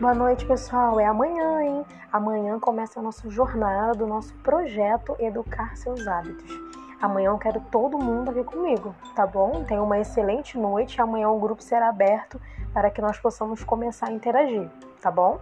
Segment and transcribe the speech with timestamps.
[0.00, 1.00] Boa noite, pessoal.
[1.00, 1.84] É amanhã, hein?
[2.12, 6.48] Amanhã começa a nossa jornada do nosso projeto Educar Seus Hábitos.
[7.02, 9.64] Amanhã eu quero todo mundo aqui comigo, tá bom?
[9.64, 11.02] Tenha uma excelente noite.
[11.02, 12.40] Amanhã o grupo será aberto
[12.72, 14.70] para que nós possamos começar a interagir,
[15.02, 15.40] tá bom?